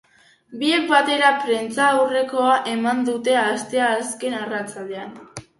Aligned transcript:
Biek 0.61 0.87
batera 0.91 1.27
prentsaurrekoa 1.43 2.57
eman 2.73 3.05
dute 3.11 3.39
asteazken 3.45 4.39
arratsaldean. 4.43 5.17